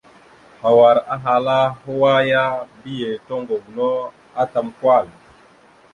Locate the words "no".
3.75-3.89